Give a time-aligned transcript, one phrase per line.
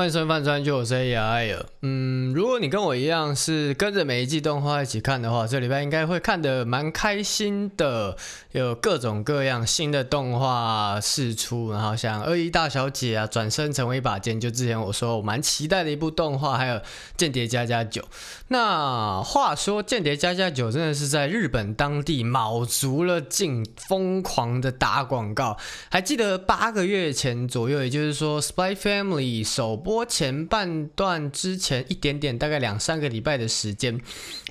[0.00, 8.16] 欢迎收看《饭川就我是 AI 嗯，如果你跟我一样是跟着每一季动画一起看的话，这礼拜应该会看得蛮开心的，
[8.52, 16.76] 有各种各样新的动画释出，然后像《恶意大小姐》啊，转身成为一把剑，就之前我说我蛮期待的一部动画，还有
[17.18, 18.00] 《间谍家家酒》。
[18.48, 25.58] 那话说，《间谍家家酒》真的是在日本当地卯足了劲，疯狂的打广告。
[25.90, 29.89] 还记得八个月前左右，也就是说，《Spy Family》首播。
[29.90, 34.00] 播前半段之前一点点，大概两三个礼拜的时间，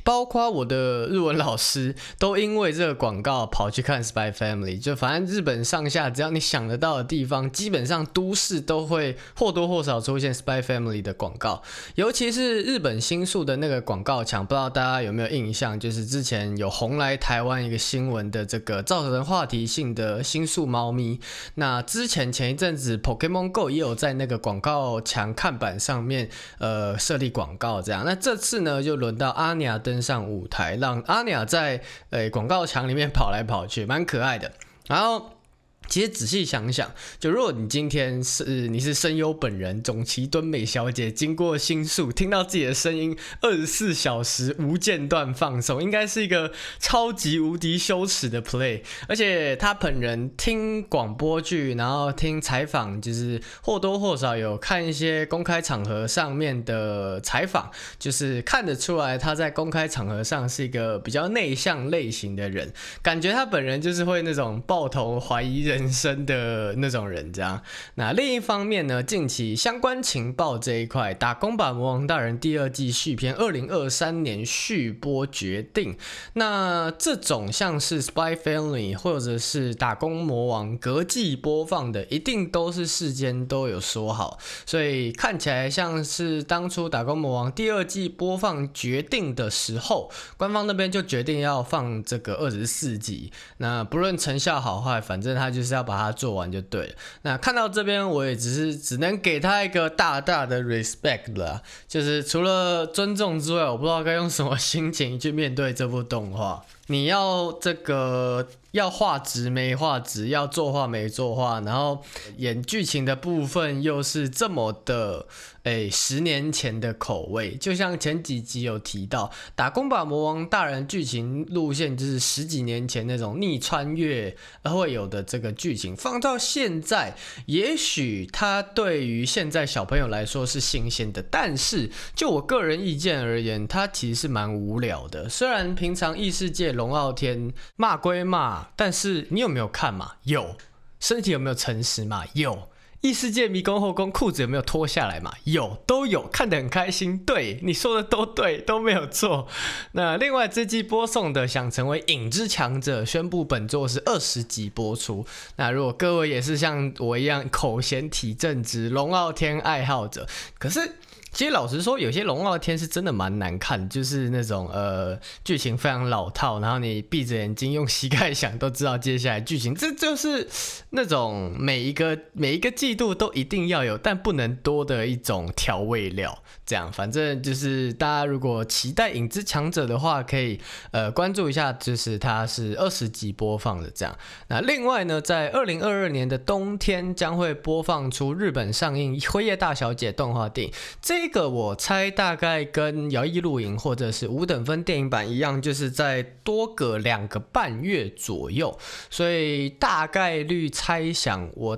[0.03, 4.77] 包括我的日文老师都因为这个广告跑去看《Spy Family》。
[4.81, 11.63] 就反正日本上下，只要你想得到的地方，基本上都市都会或多或少出现《Spy Family》的广告。
[11.95, 15.79] 尤其是日本新宿的那个广告墙，不知道大家有没有印象？
[15.79, 21.19] 就是之前有红来台湾一个新闻的这个造成话题性的新宿猫咪。
[21.55, 25.29] 那之前前一阵子《Pokémon Go》也有在那个广告墙。
[25.39, 28.03] 看板上面，呃，设立广告这样。
[28.05, 34.51] 那这次呢，就轮到阿尼亚的登上舞台，让阿尼亚在诶广告墙里面跑来跑去，蛮可爱的。
[34.87, 35.38] 然后。
[35.87, 48.83] 其实仔细想想，就如果你今天是你是声优本人总崎敦美小姐，经过新宿听到自己的声音，二十四小时无间断放送，应该是一个超级无敌羞耻的 play。
[49.07, 62.71] 而且他本人听广播剧，然后听采访，就是或多或少有看一些公开场合上面的采访，就是看得出来他在公开场合上是一个比较内向类型的人，
[63.01, 65.89] 感觉他本人就是会那种抱头怀疑人。
[65.99, 67.61] 生的那种人，这样。
[67.95, 75.97] 那另一方面呢，近期相关情报这一块，《打工吧魔王大人》第二季续篇，二零二三年续播决定。
[76.33, 93.31] 那这种像是《Spy Family》或者是《打工魔王》隔季播放的，一定都是事先都有说好，所以看起来像是当初《打工魔王》第二季播放决定的时候，官方那边就决定要放这个二十四集。
[93.57, 95.69] 那不论成效好坏，反正他就就。
[95.69, 96.93] 是要把它做完就对了。
[97.21, 106.65] 那看到这边，我也只是只能给他一个大大的 respect 啦，就是除了尊重之外，我不知道该用什么心情去面对这部动画。
[106.89, 108.47] 你要这个。
[108.71, 112.03] 要画质没画质，要作画没作画，然后
[112.37, 115.25] 演剧情的部分又是这么的，
[115.63, 117.55] 诶，十年前的口味。
[117.55, 127.15] 就像前几集有提到，《打工吧魔王大人》剧情路线就是十几年前那种逆穿越会有的这个剧情，放到现在，
[127.47, 135.27] 也许它对于现在小朋友来说是新鲜的，但是就我个人意见而言，它其实是蛮无聊的。
[135.27, 138.69] 虽然平常异世界龙傲天骂归骂。
[138.77, 140.13] 但是你有没有看嘛？
[140.23, 140.55] 有，
[141.01, 142.23] 身体有没有诚实嘛？
[142.33, 142.69] 有，
[143.01, 145.33] 异世界迷宫后宫裤子有没有脱下来嘛？
[145.43, 147.17] 有，都有，看得很开心。
[147.17, 149.47] 对，你说的都对，都没有错。
[149.91, 155.25] 那另外这季播送的想成为影之强者，宣布本作是二十集播出。
[155.57, 160.25] 那如果各位也是像我一样口嫌体正直龙傲天爱好者，
[160.57, 160.95] 可是。
[161.31, 170.47] 其实老实说，有些龙傲天是真的蛮难看，就是那种呃剧情非常老套，然后你闭着眼睛用膝盖想都知道接下来剧情，这就是
[170.91, 176.43] 那种每一个 每一个季度都一定要有，但不能多的一种调味料。
[176.65, 180.59] 这样，反正就是大家如果期待影之强者的话，可以
[180.91, 184.15] 呃关注一下，就是它是二十集播放的这样。
[184.49, 190.73] 那另外呢，在二零二二年的冬天将会播放出日本上映《辉夜大小姐》动画电影。
[191.01, 201.77] 这这个我猜大概跟《摇曳露营》或者是五等分电影版一样，就是在多个两个半月左右，所以大概率猜想，我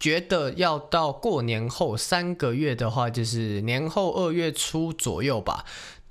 [0.00, 5.64] 觉得要到过年后三个月的话，就是年后二月初左右吧。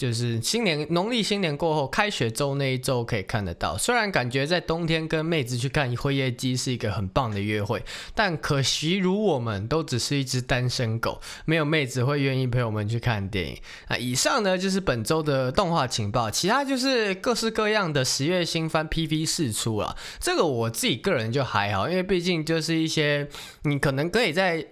[0.03, 7.81] 就是新年农历新年过后开学周那一周可以看得到，虽然感觉在冬天跟妹子去看《辉夜姬》是一个很棒的约会，
[8.13, 13.57] 但可惜如我们都只是一只单身狗，没有妹子会愿意陪我们去看电影。
[13.87, 19.95] 啊，以上呢就是本周的动画情报，其他就是各式各样的十月新番 PV 释出了。
[20.19, 23.29] 这个我自己个人就还好，因为毕竟就是一些
[23.61, 24.67] 你可能可以在。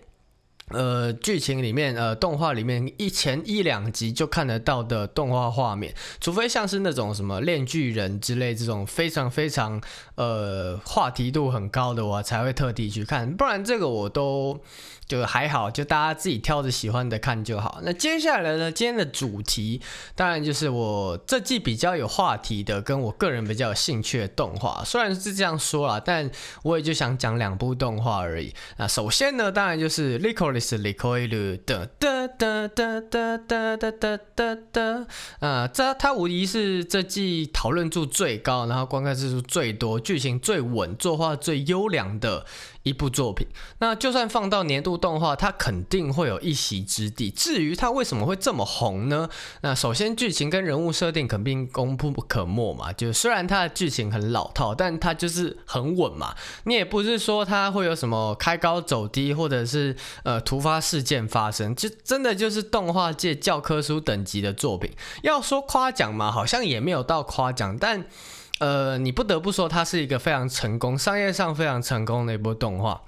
[0.74, 9.82] 呃，剧情里面，呃，动画里面一前一两集就看得到的动画画面，除非像是那种什么《链巨人》之类这种非常非常
[10.16, 14.60] 呃话题度很高的，我才会特地去看，不然这个我都。
[15.08, 17.82] 就还好，就大家自己挑着喜欢的看就好。
[17.84, 19.82] 那接下来呢，今天的主题
[20.16, 24.82] 当然就是我这季比较有话题的，跟我个人比较有兴趣的动画。
[24.86, 26.32] 虽然是这样说啦，但
[26.64, 28.54] 我也就想讲两部动画而已。
[28.78, 33.38] 那首先呢，当然就是《Lico 是李科瑞的哒哒哒哒哒
[33.76, 35.08] 哒哒哒哒
[35.40, 42.46] 啊，这它无疑是这季讨论度最高，然后观看次数最多，剧情最稳，作画最优良的
[42.84, 43.48] 一部作品。
[43.80, 47.30] 那就算放到年度动画，它肯定会有一席之地。
[47.30, 49.30] 至于它为什么会这么红呢？
[49.62, 52.92] 那首先剧情跟人物设定肯定功不可没嘛。
[52.94, 56.36] 就虽然它的剧情很老套，但它就是很稳嘛。
[56.64, 64.92] 你也不是说它会有什么开高走低，或者是呃突发事件发生，就真的就是动画界教科书等级的作品。
[65.24, 68.06] 要说夸奖嘛，好像也没有到夸奖，但
[68.62, 73.02] 呃，你不得不说它是一个非常成功、商业上非常成功的一部动画。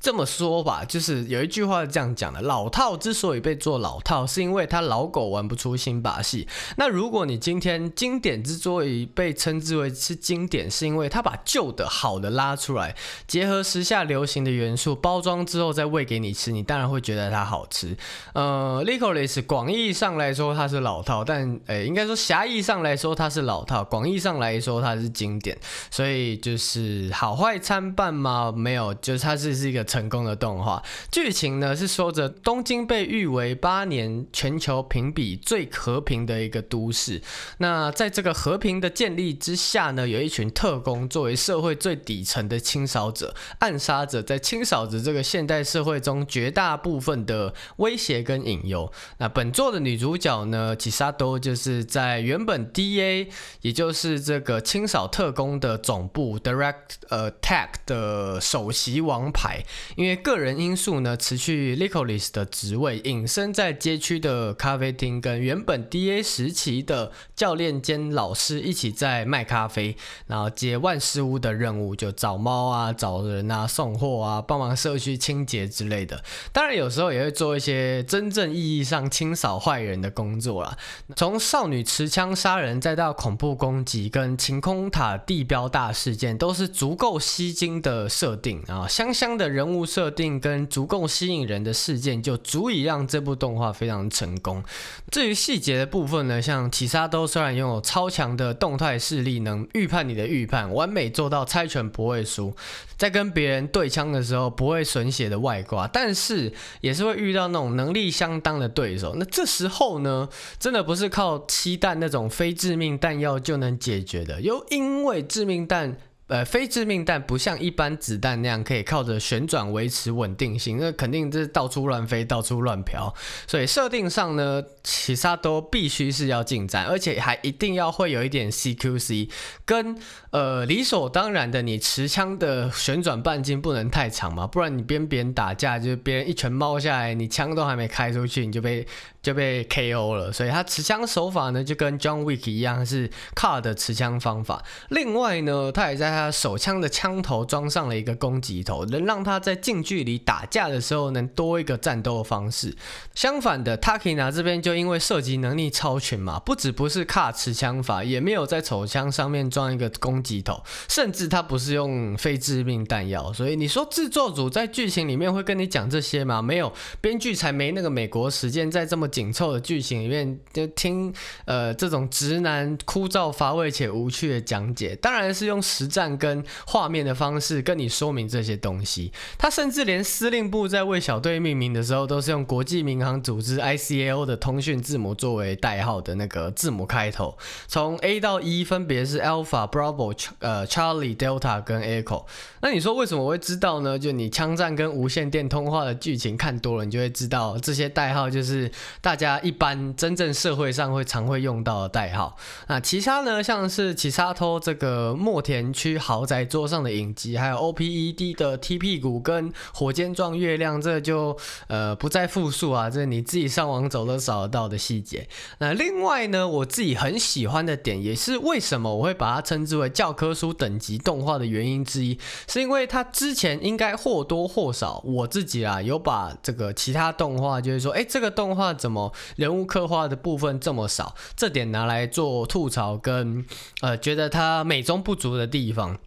[0.00, 6.48] 这么说吧，就是有一句话是这样讲的：老套之所以被做老套，是因为它老狗玩不出新把戏。
[6.78, 17.94] 那如果你今天经典之所以被称之为是经典，是因为它把旧的好的拉出来，结合时下流行的元素，包装之后再喂给你吃，你当然会觉得它好吃。
[18.32, 25.58] 呃，Licorice 广义上来说它是老套，但呃，应该说狭义上来说它是老套，广义上来说它是经典。
[25.90, 28.50] 所以就是好坏参半吗？
[28.56, 29.84] 没有，就是它是是一个。
[29.90, 37.20] 成功的动画剧情呢，是说着东京被誉为八年全球评比最和平的一个都市。
[37.58, 48.92] 那在这个和平的建立之下呢，有一群特工作为社会最底层的清扫者、暗杀者，在清扫着这个现代社会中绝大部分的威胁跟隐忧。
[49.18, 53.28] 那本作的女主角呢，千里就是在原本 DA，
[53.62, 59.64] 也就是这个清扫特工的总部 Direct Attack 的首席王牌。
[59.96, 69.96] 因为个人因素呢，辞去 Licorice 的职位，隐身在街区的咖啡厅，跟原本 DA 时期的教练兼老师一起在卖咖啡，
[70.26, 76.22] 然后接万事屋的任务，就找猫啊、找人啊、送货啊、帮忙社区清洁之类的。
[76.52, 80.76] 当然，有时候也会做一些真正意义上清扫坏人的工作啦。
[81.16, 89.69] 从少女持枪杀人，再到恐怖攻击跟晴空塔地标大事件，都是足够吸睛的设定啊，香香的人物。
[89.74, 94.62] 物设定跟足够吸引人的事件，就足以让这部动画非常成功。
[95.10, 102.54] 至于细节的部分呢，像起沙都虽然拥有超强的动态视力，能预判你的预判，完美做到猜拳不会输，
[102.96, 109.14] 在跟别人对枪的时候不会损血的外挂，但是也是会遇到那种能力相当的对手。
[109.16, 110.28] 那这时候呢，
[110.58, 115.96] 真的不是靠漆弹那种非致命弹药就能解决的，又因为致命弹。
[116.30, 123.12] 呃，非致命弹不像一般子弹那样可以靠着旋转维持稳定性，那肯定是到处乱飞、到处乱飘。
[123.48, 129.28] 所以设定上呢，其他都必须是要近战，而且还一定要会有一点 CQC，
[129.64, 129.98] 跟
[130.30, 138.86] 呃理所当然的，你持枪的旋转半径不能太长嘛，不然你边别人打架，就是别人一拳猫下来，你枪都还没开出去，你就被
[139.22, 140.32] 就被 KO 了。
[140.32, 144.64] 所以他持枪手法呢，就跟 John Wick 一样，是 CAR 的持枪方法。
[144.88, 146.30] 另外呢，他也在他。
[146.40, 152.74] 手枪的枪头装上了一个攻击头，能让他在近距离打架的时候能多一个战斗方式。
[153.14, 163.30] 相反的，Takina 这边就因为射击能力超群嘛，不止不是卡持枪法，也没有在手枪上面装一个攻击头，甚至他不是用非致命弹药。
[163.32, 166.40] 所以你说制作组在剧情里面会跟你讲这些吗？
[166.40, 166.72] 没有，
[167.02, 171.12] 编剧才没那个美国时间在这么紧凑的剧情里面就听
[171.46, 176.20] 呃这种直男枯燥乏味且无趣的讲解，当然是用实战。
[176.20, 192.26] 跟画面的方式跟你说明这些东西，他甚至连司令部在为小队命名的时候，都是用国际民航组织 ICAO 的通讯字母作为代号的那个字母开头，从 A 到 E 分别是 Alpha、Bravo、呃 Charlie、Delta 跟 Echo。
[192.60, 193.98] 那你说为什么我会知道呢？
[193.98, 202.36] 就你枪战跟无线电通话的剧情看多了，你就会知道这些代号就是大家一般真正社会上会常会用到的代号。
[202.66, 205.90] 那其他呢，像是起沙偷这个墨田区。
[206.00, 211.36] 豪宅桌上的影集，还有 OPED 的踢屁股跟火箭撞月亮，这就
[211.68, 215.28] 呃不再复述啊，这你自己上网走都找得到的细节。
[215.58, 233.46] 那另外呢，我自己很喜欢的点，也是为什么我会把它称之为教科书等级动画的原因之一，是因为它之前应该或多或少，我自己啊有把这个其他动画，就是说，哎，这个动画怎么人物刻画的部分这么少，这点拿来做吐槽跟
[233.80, 235.98] 呃觉得它美中不足的地方。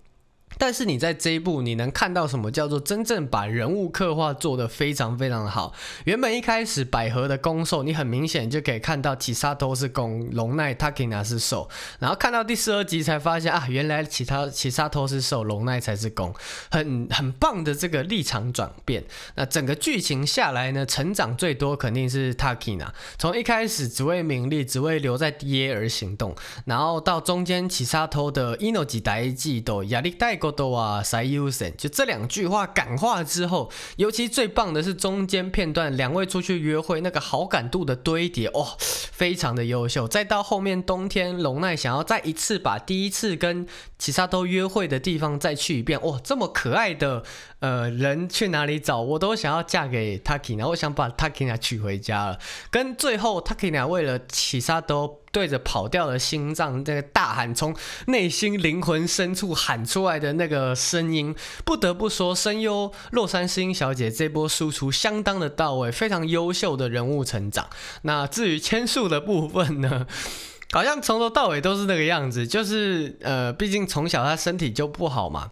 [0.58, 5.74] 但是你在这一部，你能看到什么叫做真正把人物刻画做得非常非常的好。
[6.06, 11.68] 原本一开始百合的攻受，你很明显就可以看到其他都是攻，龙奈 Takina 是受。
[12.00, 16.34] 然后看到第十二集才发现啊，原来其他其他都是受，龙奈才是攻，
[16.70, 19.04] 很 很棒的这个立场转变。
[19.36, 30.43] 那整个剧情下来呢，成长最多肯定是 Takina，从一开始只为名利，只为留在 DA 而行动，然后到中间其他都的伊诺吉代记都压力带。
[30.52, 40.08] 啊，塞优森就这两句话感化之后，尤其最棒的是中间片段，两位出去约会那个好感度的堆叠，哦，非常的优秀。
[40.08, 47.24] 再到后面冬天，龙奈想要再一次把第一次跟其他都约会的地方再去一遍，哇，这么可爱的
[47.60, 49.02] 呃人去哪里找？
[49.02, 52.40] 我都想要嫁给 Takina，我想把 Takina 娶回家了。
[52.70, 55.23] 跟最后 Takina 为了其他都。
[55.34, 57.76] 对着跑掉的心脏，这个大喊，从
[58.06, 61.36] 内心灵魂深处喊出来的那个声音，
[61.66, 67.68] 不得不说，声优洛杉矶音小姐这波输出相当的到位，非常优秀的人物成长。
[68.04, 70.06] 那至于千树的部分呢，
[70.72, 75.50] 好像从头到尾都是那个样子，就是呃，毕竟从小他身体就不好嘛。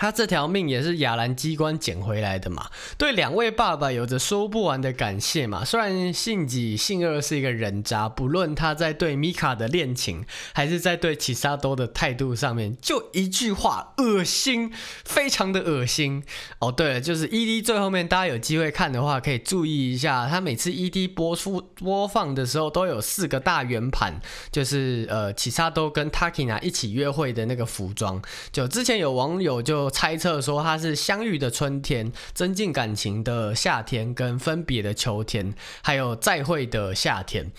[0.00, 5.62] 他这条命也是亚兰机关捡回来的嘛，对两位爸爸有着说不完的感谢嘛。
[5.62, 14.72] 虽然信己信二是一个人渣，不论他在对米卡的恋情，还是在对起沙多的态度上面，就一句话，恶心，
[15.04, 16.24] 非常的恶心。
[16.60, 24.18] 哦，对了，就是 ED 最后面，大家有机会看的话，可以注意一下，他每次 ED 播出播放的时候，都有四个大圆盘，
[24.50, 28.22] 就是呃起沙多跟 Takina 一起约会的那个服装。
[28.50, 29.89] 就之前有网友就。
[29.90, 37.50] 猜测说它是相遇的春天，增进感情的夏天，跟分别的秋天，还有再会的夏天。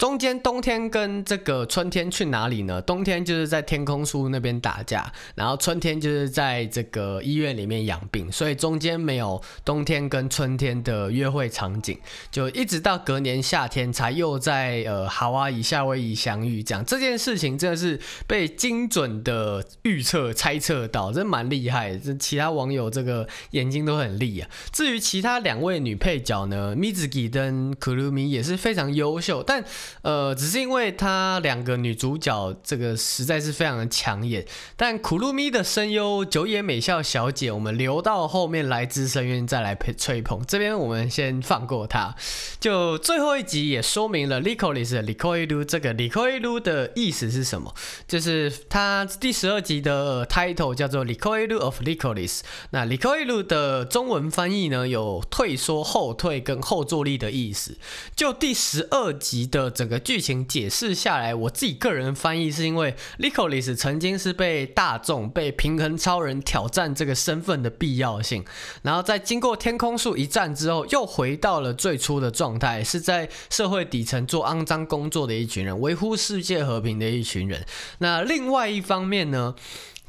[0.00, 2.80] 中间冬天跟这个春天去哪里呢？
[2.80, 11.98] 冬天就是在天空树那边打架，然后春天就是在这个医院里面养病，所以中间没有冬天跟春天的约会场景，
[12.30, 16.62] 就一直到隔年夏天才又在呃夏威夷夏威夷相遇。
[16.62, 21.94] 这样这件事情真的是被精准的预测猜测到，真蛮厉害。
[21.98, 24.48] 这其他网友这个眼睛都很利啊。
[24.72, 29.62] 至于其他两位女配角呢，Mizuki 跟 Kurumi 也是非常优秀，但。
[30.02, 40.40] 呃，只是因为她两个女主角这个实在是非常的抢眼，但苦露咪的声优久野美咲小姐，我们留到后面来自深渊再来吹捧。
[40.46, 42.14] 这边我们先放过她。
[42.60, 47.74] 就最后一集也说明了 Licorice 的 Licoiru 这个 l i c o i l u 的意思是什么？
[48.06, 52.40] 就是它第十二集的 title 叫做 l i c o i l u of Licorice。
[52.70, 57.76] 那 l i c o i l u 的中文翻译呢，有退缩、后退跟后坐力的意思。
[58.14, 59.70] 就第十二集的。
[59.80, 68.44] 整个剧情解释下来，我自己个人翻译是因为 l i c o l i s 曾经是被大众被平衡超人挑战这个身份的必要性，
[68.82, 77.64] 然后在经过天空树一战之后，又回到了最初的状态，是在社会底层做肮脏工作的一群人，维护世界和平的一群人。
[78.00, 79.54] 那另外一方面呢，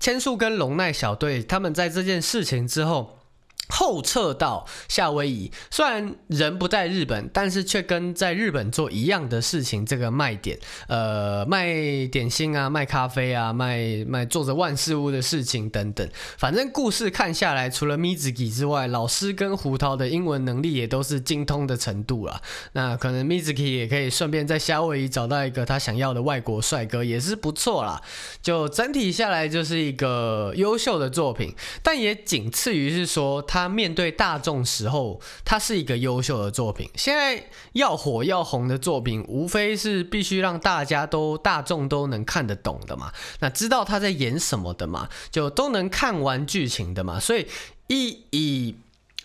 [0.01, 3.20] 千树跟龙奈小队他们在这件事情之后。
[3.71, 9.85] 后撤到夏威夷，虽然人不在日本，但是却跟在日本做一样的事情。
[9.85, 11.65] 这个卖点，呃，卖
[12.07, 16.07] 点心啊，卖咖啡啊，卖卖做着万事屋的事情等等。
[16.37, 22.41] 反正故事看下来，除了 Mizuki 之外，老师跟胡桃的英文能力也都是精通的程度了。
[22.73, 28.01] 那可能 Mizuki 也可以顺便在夏威夷找到一个他想要的外国帅哥，也是不错啦。
[28.41, 33.60] 就整体下来，就是一个优秀的作品，但也仅次于是说他。
[33.61, 36.89] 他面对大众时候，他是一个优秀的作品。
[36.95, 47.19] 现在要火要红的作品，无非是必须让大家都大众都能看得懂的嘛，那知道他在演什么的嘛，就都能看完剧情的嘛。
[47.19, 47.47] 所以
[47.87, 48.75] 以以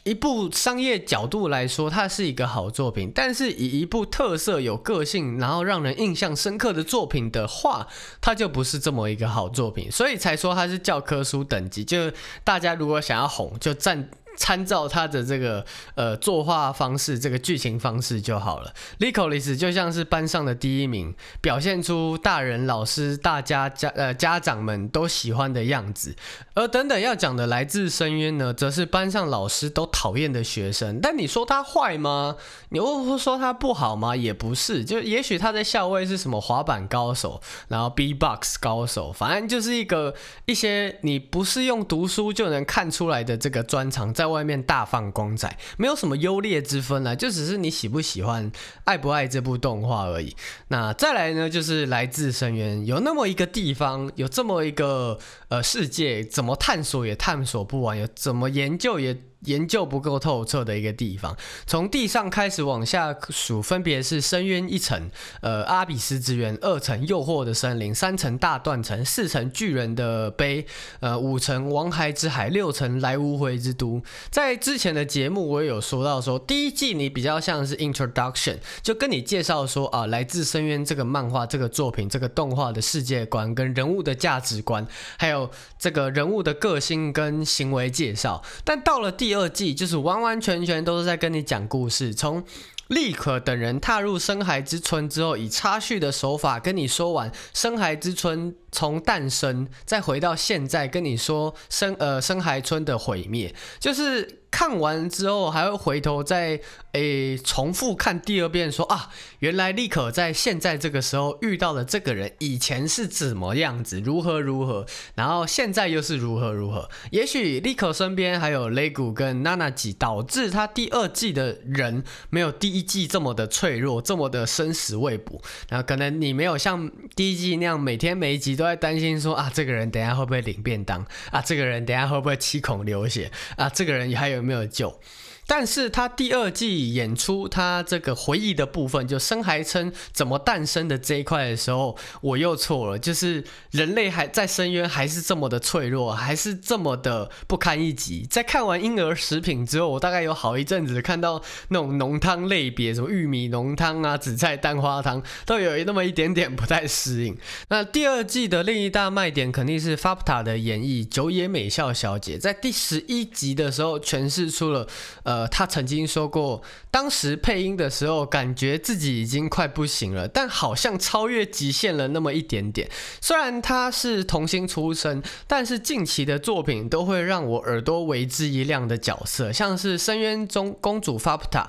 [0.04, 3.10] 一部商业角度来说，它是一个好作品。
[3.12, 7.88] 但是以一部特色有个性，然后让人印象深刻的作品的话，
[8.20, 9.90] 它就不是这么一个好作品。
[9.90, 11.84] 所以才说它是教科书等级。
[11.84, 12.12] 就
[12.44, 14.08] 大家如果想要红，就站。
[14.36, 15.64] 参照他的这个
[15.94, 18.72] 呃作画方式，这个剧情方式就好了。
[19.00, 26.14] Licolis 就像是班上的第一名，表现出大人、老师、大家家呃家长们都喜欢的样子。
[26.52, 31.00] 而等等要讲的来自深渊呢，则是班上老师都讨厌的学生。
[31.00, 32.36] 但你说他坏吗？
[32.68, 34.14] 你会说他不好吗？
[34.14, 40.14] 也不是，就也许他在校外是什么滑板高手，然后 B-box 高手，反正就是一个
[40.44, 44.25] 一些你不是用读书就能看出来的这个专长在。
[44.26, 48.50] 在外面大放光彩，没有什么优劣之分啦，就只是你喜不喜欢、
[48.84, 50.34] 爱不爱这部动画而已。
[50.68, 55.18] 那再来呢，就是来自深渊，有那么一个地方，有这么一个
[55.48, 59.16] 呃世界，怎么探索也探索不完，有怎么研究也。
[59.44, 70.66] 研究不够透彻的一个地方，从地上开始往下数，分别是深渊一层，呃，阿比斯之渊，二层诱惑的森林，三层大断层，四层巨人的碑，
[71.00, 74.02] 呃，五层王海之海，六层来无回之都。
[74.30, 84.86] 在之前的节目我也有说到，说第一季你比较像是 introduction，就跟你介绍说啊，来自深渊这个漫画、这个作品、这个动画的世界观跟人物的价值观，
[85.18, 88.42] 还有这个人物的个性跟行为介绍。
[88.64, 92.44] 但到了第第二季就是完完全全都是在跟你讲故事，从
[92.86, 104.42] 莉可等人踏入深海之村之后，以插叙的手法跟你说完深海之村从诞生，再回到现在跟你说深呃深海村的毁灭，就是。
[104.48, 106.58] 看完之后还会回头再
[106.92, 116.88] 诶重复看第二遍说，啊，原来莉可在现在这个时候遇到的这个人以前是怎么样子，如何如何，然后现在又是如何如何。
[117.10, 125.42] 也许莉可身边还有雷古跟娜娜吉，导致他第二季的人没有第一季这么的脆弱，这么的生死未卜。
[125.68, 134.46] 然后可能你没有像第一季那样每天每一集都在担心说啊，这个人等下会不会领便当啊，这个人等下会不会七孔流血啊，这个人还有。
[134.46, 135.00] 没有救。
[135.46, 142.98] 但是他第二季演出他这个回忆的部分，就生还称怎么诞生的这一块的时候，我又错了。
[142.98, 148.26] 就是人类还在深渊还是这么的脆弱，还是这么的不堪一击。
[148.28, 157.38] 在看完婴儿食品之后，我大概有好一阵子看到那种浓汤类别，什么玉米浓汤啊、紫菜蛋花汤，都有那么一点点不太适应。
[157.68, 164.88] 那第二季的另一大卖点肯定是 FAPTA 的演绎，久野美咲小姐在第十一集的时候诠释出了
[165.22, 165.35] 呃。
[165.36, 172.88] 呃，他曾经说过，当时配音的时候，感觉自己已经快不行了，但好像超越极限了那么一点点。
[173.20, 181.66] 虽然他是童星出身，但是近期的作品都会让我耳朵为之一亮的角色，像是深渊中公主 FAPTA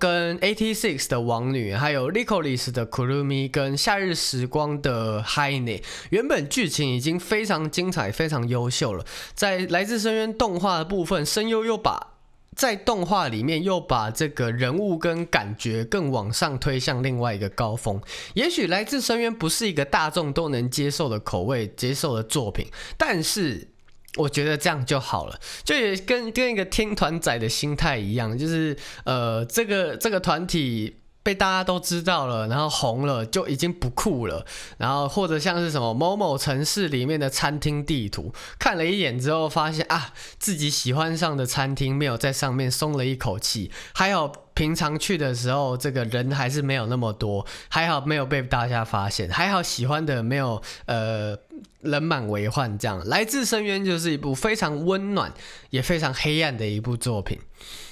[0.00, 5.80] 跟 AT6 的王女，还有 Licolis 的 Kurumi 跟夏日时光的 Haine。
[6.10, 9.04] 原本剧情已经非常精彩、非常优秀了，
[9.34, 12.13] 在来自深渊动画的部分，声优又把。
[12.56, 18.00] 在动画里面又把这个人物跟感觉更往上推向另外一个高峰。
[18.34, 23.68] 也许来自深渊不是一个大众都能接受的口味、接受的作品，但是
[24.16, 25.40] 我觉得这样就好了。
[25.64, 30.96] 就也跟跟一个听团仔的心态一样，就是呃，这个这个团体。
[31.24, 34.44] 被大家都知道了，然后红了就已经不酷了。
[34.76, 43.72] 然后或者像是什么某某城市里面的餐厅地图，看了一眼之后发现啊，自己喜欢上的餐厅没有在上面，松了一口气。
[43.94, 51.34] 还好平常去的时候，这个人还是没有那么多，还好没有被大家发现，还好喜欢的没有呃
[51.80, 52.78] 人满为患。
[52.78, 55.32] 这样，来自深渊就是一部非常温暖
[55.70, 57.40] 也非常黑暗的一部作品。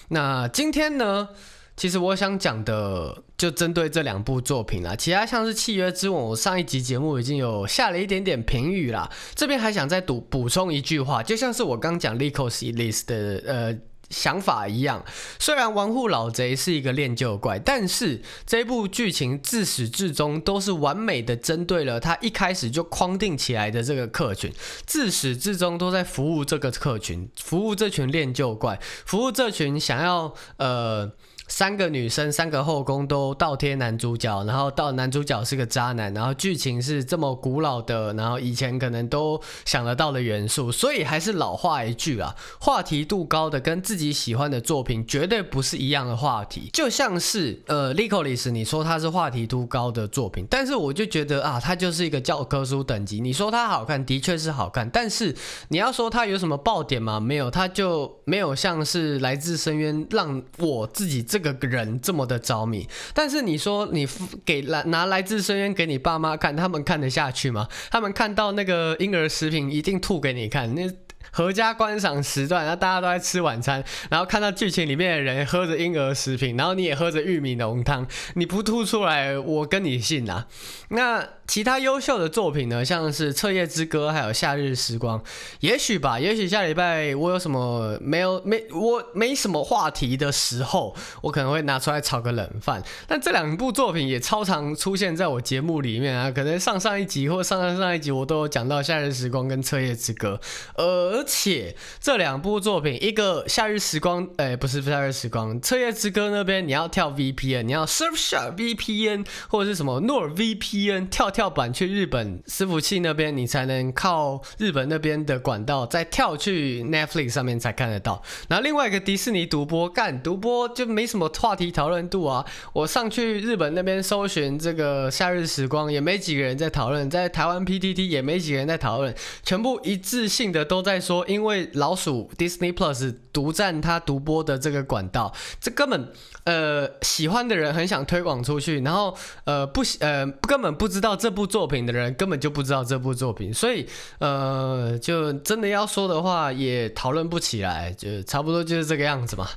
[0.08, 1.30] 那今天呢？
[1.74, 9.10] 其实我想讲的就针对这两部作品啦，其他像是《契约之吻》，我上一集节目已经有下了一点点评语啦。
[9.34, 13.76] 这边还想再补补充一句话，就像是我刚讲《lecocy list》的呃
[14.10, 15.02] 想法一样。
[15.40, 24.52] 虽然玩户老贼是一个恋旧怪，但是这部剧情自始至终都是完美的针对了他一开始就框定起来的这个客群，
[24.86, 31.10] 自始至终都在服务这个客群，服务这群恋旧怪，服务这群想要呃。
[31.52, 46.70] 三个女生，三个后宫都倒贴男主角，然后到男主角是个渣男，然后剧情是这么古老的，然后以前可能都想得到的元素，所以还是老话一句啊，话题度高的跟自己喜欢的作品绝对不是一样的话题。
[46.72, 53.20] 就像是呃，Lycoris，你说它是话题度高的作品，但是我就觉得啊，它就是一个教科书等级。
[53.20, 55.36] 你说它好看，的确是好看，但是
[55.68, 57.20] 你要说它有什么爆点吗？
[57.20, 61.41] 没有，它就没有像是来自深渊让我自己这。
[61.42, 64.08] 个人这么的着迷，但是你说你
[64.44, 67.68] 给来拿来自深渊给你爸妈看，他们看得下去吗？
[67.90, 70.90] 他们看到那个婴儿食品一定吐给你看，那。
[71.34, 80.46] 合家观赏时段，然后大家都在吃晚餐，然后看到剧情里面的人喝着婴儿食品，然后你也喝着玉米浓汤，你不吐出来，我跟你信啊。
[80.88, 82.84] 那其他优秀的作品呢？
[82.84, 85.18] 像是《彻夜之歌》还有《夏日时光》，
[85.60, 92.82] 也许吧，也许下礼拜我有什么没有没我没什么话题的时候，我可能会拿出来炒个冷饭。
[93.06, 100.40] 但这两部作品也超常出现在我节目里面啊，可能上上一集或上上上一集我都有讲到《夏日时光》跟《彻夜之歌》，
[100.82, 118.22] 而且这两部作品，一个《夏日时光》欸，不是《夏日时光》，《彻夜之歌》那边你要跳 VPN，你要 Surfshark VPN 或者是什么 NordVPN 跳跳板去日本伺服器那边，你才能靠日本那边的管道再跳去 Netflix 上面才看得到。
[118.48, 122.44] 然后另外一个迪士尼独播，干独播就没什么话题讨论度啊。
[122.74, 136.12] 我上去日本那边搜寻这个《夏日时光》，也没几个人在讨论，在台湾 PTT 也没几个人在讨论，全部一致性的都在说，因为老鼠 Disney Plus 独占它独播的这个管道，这根本
[136.44, 143.86] 呃喜欢的人很想推广出去，然后呃不喜呃根本不知道这部作品的人根本就不知道这部作品，所以
[144.18, 149.48] 呃就真的要说的话也讨论不起来，就差不多就是这个样子嘛。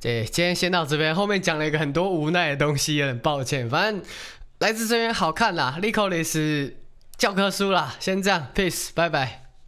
[0.00, 4.00] 对，今天先到这边，后面讲了一个很多无奈的东西，也很抱歉，反正
[4.60, 6.74] 来自这边好看啦，Licorice
[7.16, 9.47] 教科书啦，先这样，Peace，拜拜。